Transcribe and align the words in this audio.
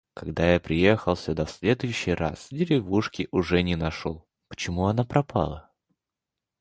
Когда 0.15 0.53
я 0.55 0.59
приехал 0.59 1.15
сюда 1.15 1.45
в 1.45 1.51
следующий 1.51 2.15
раз, 2.15 2.47
деревушки 2.49 3.27
уже 3.29 3.61
не 3.61 3.75
нашел. 3.75 4.27
Почему 4.47 4.87
она 4.87 5.03
пропала? 5.03 5.69